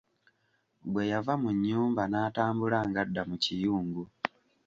Bwe 0.91 1.03
yava 1.11 1.33
mu 1.41 1.49
nnyumba 1.55 2.03
n'atambula 2.07 2.79
ng'adda 2.89 3.21
mu 3.29 3.35
kiyungu. 3.43 4.03